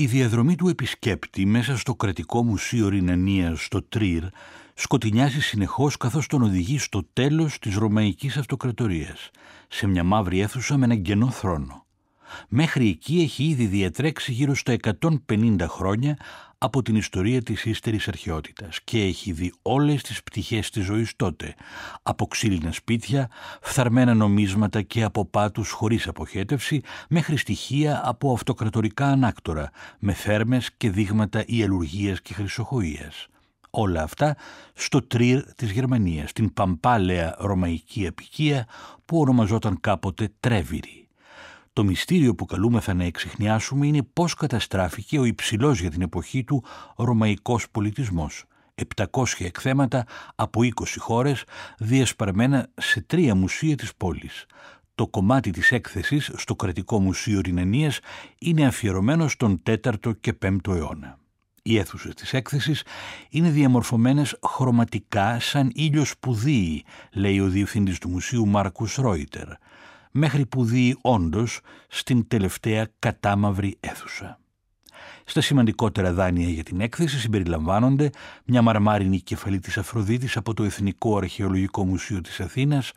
Η 0.00 0.06
διαδρομή 0.06 0.54
του 0.54 0.68
επισκέπτη 0.68 1.46
μέσα 1.46 1.76
στο 1.76 1.94
κρατικό 1.94 2.44
μουσείο 2.44 2.88
Ρινανίας 2.88 3.64
στο 3.64 3.82
Τρίρ 3.82 4.22
σκοτεινιάζει 4.74 5.40
συνεχώς 5.40 5.96
καθώς 5.96 6.26
τον 6.26 6.42
οδηγεί 6.42 6.78
στο 6.78 7.08
τέλος 7.12 7.58
της 7.58 7.74
Ρωμαϊκής 7.76 8.36
Αυτοκρατορίας, 8.36 9.30
σε 9.68 9.86
μια 9.86 10.04
μαύρη 10.04 10.40
αίθουσα 10.40 10.76
με 10.76 10.84
έναν 10.84 11.02
κενό 11.02 11.30
θρόνο. 11.30 11.86
Μέχρι 12.48 12.88
εκεί 12.88 13.20
έχει 13.20 13.44
ήδη 13.44 13.66
διατρέξει 13.66 14.32
γύρω 14.32 14.54
στα 14.54 14.76
150 15.28 15.66
χρόνια 15.68 16.16
από 16.62 16.82
την 16.82 16.96
ιστορία 16.96 17.42
της 17.42 17.64
ύστερης 17.64 18.08
αρχαιότητας 18.08 18.80
και 18.84 19.02
έχει 19.02 19.32
δει 19.32 19.52
όλες 19.62 20.02
τις 20.02 20.22
πτυχές 20.22 20.70
της 20.70 20.84
ζωής 20.84 21.16
τότε, 21.16 21.54
από 22.02 22.26
ξύλινα 22.26 22.72
σπίτια, 22.72 23.30
φθαρμένα 23.60 24.14
νομίσματα 24.14 24.82
και 24.82 25.02
από 25.02 25.24
πάτους 25.24 25.70
χωρίς 25.70 26.08
αποχέτευση, 26.08 26.80
μέχρι 27.08 27.36
στοιχεία 27.36 28.00
από 28.04 28.32
αυτοκρατορικά 28.32 29.06
ανάκτορα, 29.06 29.70
με 29.98 30.12
θέρμες 30.12 30.70
και 30.76 30.90
δείγματα 30.90 31.42
ιελουργίας 31.46 32.20
και 32.20 32.34
χρυσοχοΐας. 32.34 33.26
Όλα 33.70 34.02
αυτά 34.02 34.36
στο 34.74 35.02
Τρίρ 35.02 35.54
της 35.54 35.70
Γερμανίας, 35.70 36.32
την 36.32 36.52
παμπάλαια 36.52 37.36
ρωμαϊκή 37.38 38.06
απικία 38.06 38.66
που 39.04 39.20
ονομαζόταν 39.20 39.80
κάποτε 39.80 40.32
Τρέβιρη. 40.40 41.09
Το 41.72 41.84
μυστήριο 41.84 42.34
που 42.34 42.44
καλούμεθα 42.44 42.94
να 42.94 43.04
εξηχνιάσουμε 43.04 43.86
είναι 43.86 44.02
πώς 44.12 44.34
καταστράφηκε 44.34 45.18
ο 45.18 45.24
υψηλός 45.24 45.80
για 45.80 45.90
την 45.90 46.02
εποχή 46.02 46.44
του 46.44 46.64
ρωμαϊκός 46.96 47.70
πολιτισμός. 47.70 48.44
700 48.96 49.24
εκθέματα 49.38 50.06
από 50.34 50.60
20 50.62 50.70
χώρες 50.98 51.44
διασπαρμένα 51.78 52.68
σε 52.74 53.00
τρία 53.00 53.34
μουσεία 53.34 53.76
της 53.76 53.94
πόλης. 53.96 54.46
Το 54.94 55.08
κομμάτι 55.08 55.50
της 55.50 55.72
έκθεσης 55.72 56.30
στο 56.36 56.56
Κρατικό 56.56 57.00
Μουσείο 57.00 57.40
Ρινανίας 57.40 57.98
είναι 58.38 58.66
αφιερωμένο 58.66 59.28
στον 59.28 59.62
4ο 59.66 60.20
και 60.20 60.38
5ο 60.42 60.74
αιώνα. 60.74 61.18
Οι 61.62 61.78
αίθουσες 61.78 62.14
της 62.14 62.32
έκθεσης 62.32 62.82
είναι 63.30 63.50
διαμορφωμένες 63.50 64.38
χρωματικά 64.46 65.40
σαν 65.40 65.70
ήλιος 65.74 66.08
σπουδίοι, 66.08 66.84
λέει 67.12 67.40
ο 67.40 67.48
διευθυντής 67.48 67.98
του 67.98 68.08
μουσείου 68.08 68.46
Μάρκους 68.46 68.94
Ρόιτερ 68.94 69.48
μέχρι 70.10 70.46
που 70.46 70.64
δει 70.64 70.96
όντως 71.00 71.60
στην 71.88 72.28
τελευταία 72.28 72.88
κατάμαυρη 72.98 73.76
αίθουσα. 73.80 74.38
Στα 75.24 75.40
σημαντικότερα 75.40 76.12
δάνεια 76.12 76.48
για 76.48 76.62
την 76.62 76.80
έκθεση 76.80 77.18
συμπεριλαμβάνονται 77.18 78.10
μια 78.44 78.62
μαρμάρινη 78.62 79.20
κεφαλή 79.20 79.58
της 79.58 79.78
Αφροδίτης 79.78 80.36
από 80.36 80.54
το 80.54 80.64
Εθνικό 80.64 81.16
Αρχαιολογικό 81.16 81.84
Μουσείο 81.84 82.20
της 82.20 82.40
Αθήνας, 82.40 82.92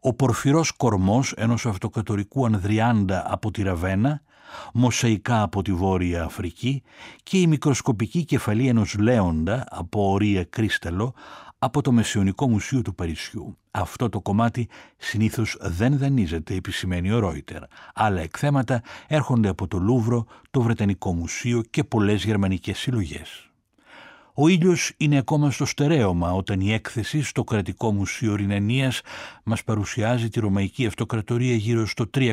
ο 0.00 0.14
πορφυρός 0.14 0.70
κορμός 0.70 1.32
ενός 1.36 1.66
αυτοκατορικού 1.66 2.46
Ανδριάντα 2.46 3.24
από 3.32 3.50
τη 3.50 3.62
Ραβένα, 3.62 4.22
μοσαϊκά 4.72 5.42
από 5.42 5.62
τη 5.62 5.72
Βόρεια 5.72 6.24
Αφρική 6.24 6.82
και 7.22 7.38
η 7.38 7.46
μικροσκοπική 7.46 8.24
κεφαλή 8.24 8.68
ενός 8.68 8.96
Λέοντα 8.98 9.64
από 9.70 10.10
ορία 10.10 10.44
κρίσταλο 10.44 11.14
από 11.64 11.82
το 11.82 11.92
Μεσαιωνικό 11.92 12.48
Μουσείο 12.48 12.82
του 12.82 12.94
Παρισιού. 12.94 13.58
Αυτό 13.70 14.08
το 14.08 14.20
κομμάτι 14.20 14.68
συνήθως 14.96 15.56
δεν 15.60 15.98
δανείζεται, 15.98 16.54
επισημαίνει 16.54 17.12
ο 17.12 17.18
Ρόιτερ. 17.18 17.62
Άλλα 17.94 18.20
εκθέματα 18.20 18.82
έρχονται 19.06 19.48
από 19.48 19.68
το 19.68 19.78
Λούβρο, 19.78 20.26
το 20.50 20.60
Βρετανικό 20.60 21.14
Μουσείο 21.14 21.62
και 21.70 21.84
πολλές 21.84 22.24
γερμανικές 22.24 22.78
συλλογές. 22.78 23.50
Ο 24.34 24.48
ήλιος 24.48 24.92
είναι 24.96 25.18
ακόμα 25.18 25.50
στο 25.50 25.64
στερέωμα 25.64 26.32
όταν 26.32 26.60
η 26.60 26.72
έκθεση 26.72 27.22
στο 27.22 27.44
Κρατικό 27.44 27.92
Μουσείο 27.92 28.34
Ρινανίας 28.34 29.00
μας 29.44 29.64
παρουσιάζει 29.64 30.28
τη 30.28 30.40
Ρωμαϊκή 30.40 30.86
Αυτοκρατορία 30.86 31.54
γύρω 31.54 31.86
στο 31.86 32.10
350 32.14 32.28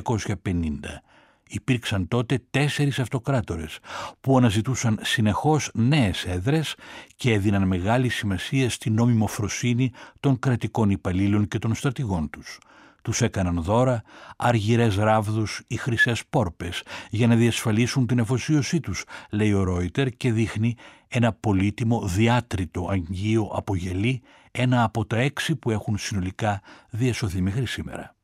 υπήρξαν 1.50 2.08
τότε 2.08 2.42
τέσσερις 2.50 3.00
αυτοκράτορες 3.00 3.80
που 4.22 4.38
αναζητούσαν 4.38 5.00
συνεχώς 5.02 5.70
νέες 5.74 6.26
έδρες 6.26 6.76
και 7.16 7.34
έδιναν 7.34 7.68
μεγάλη 7.68 8.10
σημασία 8.10 8.70
στην 8.70 8.94
νόμιμοφροσύνη 8.94 9.92
των 10.20 10.40
κρατικών 10.40 10.90
υπαλλήλων 10.90 11.48
και 11.48 11.60
των 11.60 11.76
στρατηγών 11.76 12.30
τους. 12.30 12.60
Τους 13.02 13.22
έκαναν 13.22 13.62
δώρα 13.64 14.02
αργυρές 14.38 14.96
ράβδους 14.96 15.62
ή 15.68 15.76
χρυσές 15.76 16.26
πόρπες 16.30 16.84
για 17.10 17.28
να 17.28 17.36
διασφαλίσουν 17.36 18.08
την 18.08 18.20
εφοσίωσή 18.20 18.80
τους, 18.80 19.04
λέει 19.30 19.54
ο 19.54 19.64
Ρόιτερ 19.64 20.10
και 20.10 20.32
δείχνει 20.32 20.76
ένα 21.08 21.34
πολύτιμο 21.34 22.08
διάτριτο 22.08 22.88
αγγείο 22.90 23.52
από 23.54 23.76
γελί, 23.76 24.22
ένα 24.52 24.84
από 24.84 25.06
τα 25.06 25.18
έξι 25.18 25.56
που 25.56 25.72
έχουν 25.72 25.98
συνολικά 25.98 26.62
διασωθεί 26.90 27.42
μέχρι 27.42 27.66
σήμερα. 27.66 28.16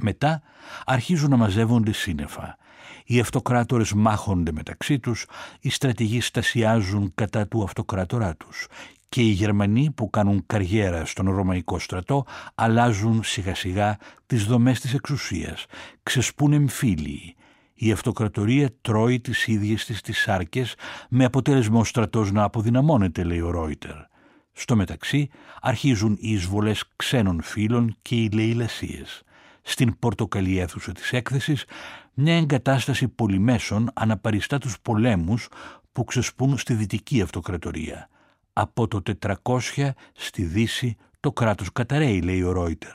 Μετά 0.00 0.42
αρχίζουν 0.84 1.30
να 1.30 1.36
μαζεύονται 1.36 1.92
σύννεφα. 1.92 2.56
Οι 3.04 3.20
αυτοκράτορες 3.20 3.92
μάχονται 3.92 4.52
μεταξύ 4.52 4.98
τους, 4.98 5.26
οι 5.60 5.70
στρατηγοί 5.70 6.20
στασιάζουν 6.20 7.12
κατά 7.14 7.46
του 7.46 7.62
αυτοκράτορά 7.62 8.36
τους 8.36 8.66
και 9.08 9.22
οι 9.22 9.30
Γερμανοί 9.30 9.90
που 9.90 10.10
κάνουν 10.10 10.42
καριέρα 10.46 11.04
στον 11.04 11.30
Ρωμαϊκό 11.30 11.78
στρατό 11.78 12.26
αλλάζουν 12.54 13.22
σιγά 13.24 13.54
σιγά 13.54 13.96
τις 14.26 14.44
δομές 14.44 14.80
της 14.80 14.94
εξουσίας, 14.94 15.66
ξεσπούν 16.02 16.52
εμφύλιοι. 16.52 17.34
Η 17.74 17.92
αυτοκρατορία 17.92 18.70
τρώει 18.80 19.20
τις 19.20 19.46
ίδιες 19.46 19.84
της 19.84 20.00
τις 20.00 20.18
σάρκες 20.18 20.74
με 21.08 21.24
αποτέλεσμα 21.24 21.78
ο 21.78 21.84
στρατός 21.84 22.32
να 22.32 22.42
αποδυναμώνεται, 22.42 23.22
λέει 23.22 23.40
ο 23.40 23.50
Ρόιτερ. 23.50 23.96
Στο 24.52 24.76
μεταξύ 24.76 25.28
αρχίζουν 25.60 26.16
οι 26.20 26.30
εισβολές 26.30 26.84
ξένων 26.96 27.42
φίλων 27.42 27.96
και 28.02 28.14
οι 28.14 28.30
λαιλασίες 28.30 29.22
στην 29.68 29.98
πορτοκαλί 29.98 30.58
αίθουσα 30.58 30.92
της 30.92 31.12
έκθεσης 31.12 31.64
μια 32.14 32.36
εγκατάσταση 32.36 33.08
πολυμέσων 33.08 33.90
αναπαριστά 33.94 34.58
τους 34.58 34.80
πολέμους 34.82 35.48
που 35.92 36.04
ξεσπούν 36.04 36.58
στη 36.58 36.74
Δυτική 36.74 37.20
Αυτοκρατορία. 37.20 38.08
Από 38.52 38.88
το 38.88 39.02
400 39.42 39.90
στη 40.12 40.42
Δύση 40.42 40.96
το 41.20 41.32
κράτος 41.32 41.72
καταραίει, 41.72 42.20
λέει 42.20 42.42
ο 42.42 42.52
Ρόιτερ. 42.52 42.92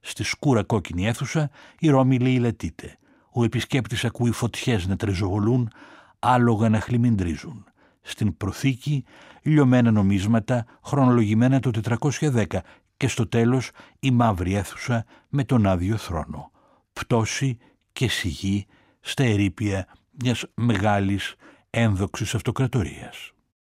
Στη 0.00 0.22
σκούρα 0.22 0.62
κόκκινη 0.62 1.06
αίθουσα 1.06 1.50
η 1.78 1.88
Ρώμη 1.88 2.18
λαιλατείται. 2.18 2.98
Ο 3.32 3.44
επισκέπτης 3.44 4.04
ακούει 4.04 4.30
φωτιές 4.30 4.86
να 4.86 4.96
τρεζοβολούν, 4.96 5.70
άλογα 6.18 6.68
να 6.68 6.80
χλιμιντρίζουν. 6.80 7.64
Στην 8.00 8.36
προθήκη 8.36 9.04
λιωμένα 9.42 9.90
νομίσματα 9.90 10.64
χρονολογημένα 10.84 11.60
το 11.60 11.70
410 12.20 12.44
και 13.02 13.08
στο 13.08 13.26
τέλος 13.26 13.70
η 14.00 14.10
μαύρη 14.10 14.54
αίθουσα 14.54 15.04
με 15.28 15.44
τον 15.44 15.66
άδειο 15.66 15.96
θρόνο. 15.96 16.50
Πτώση 16.92 17.58
και 17.92 18.08
σιγή 18.08 18.66
στα 19.00 19.24
ερήπια 19.24 19.88
μιας 20.22 20.44
μεγάλης 20.54 21.34
ένδοξης 21.70 22.34
αυτοκρατορίας. 22.34 23.31